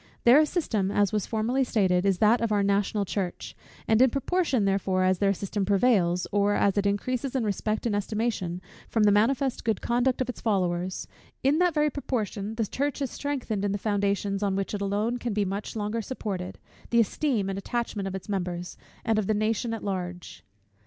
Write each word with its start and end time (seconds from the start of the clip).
Their 0.23 0.45
system, 0.47 0.89
as 0.89 1.13
was 1.13 1.27
formerly 1.27 1.63
stated, 1.63 2.07
is 2.07 2.17
that 2.17 2.41
of 2.41 2.51
our 2.51 2.63
national 2.63 3.05
church: 3.05 3.55
and 3.87 4.01
in 4.01 4.09
proportion, 4.09 4.65
therefore, 4.65 5.03
as 5.03 5.19
their 5.19 5.31
system 5.31 5.63
prevails, 5.63 6.25
or 6.31 6.55
as 6.55 6.75
it 6.75 6.87
increases 6.87 7.35
in 7.35 7.43
respect 7.43 7.85
and 7.85 7.95
estimation, 7.95 8.61
from 8.89 9.03
the 9.03 9.11
manifest 9.11 9.63
good 9.63 9.79
conduct 9.79 10.19
of 10.19 10.27
its 10.27 10.41
followers; 10.41 11.07
in 11.43 11.59
that 11.59 11.75
very 11.75 11.91
proportion 11.91 12.55
the 12.55 12.65
church 12.65 12.99
is 12.99 13.11
strengthened 13.11 13.63
in 13.63 13.73
the 13.73 13.77
foundations, 13.77 14.41
on 14.41 14.55
which 14.55 14.73
alone 14.73 15.17
it 15.17 15.19
can 15.19 15.33
be 15.35 15.45
much 15.45 15.75
longer 15.75 16.01
supported, 16.01 16.57
the 16.89 16.99
esteem 16.99 17.47
and 17.47 17.59
attachment 17.59 18.07
of 18.07 18.15
its 18.15 18.27
members, 18.27 18.77
and 19.05 19.19
of 19.19 19.27
the 19.27 19.35
nation 19.35 19.71
at 19.71 19.83
large. 19.83 20.43